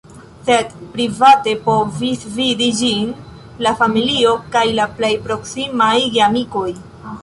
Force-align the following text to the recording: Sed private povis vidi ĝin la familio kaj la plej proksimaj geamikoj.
Sed 0.45 0.71
private 0.95 1.53
povis 1.67 2.25
vidi 2.39 2.71
ĝin 2.81 3.13
la 3.67 3.77
familio 3.85 4.35
kaj 4.57 4.67
la 4.81 4.91
plej 4.99 5.15
proksimaj 5.31 5.97
geamikoj. 6.19 6.69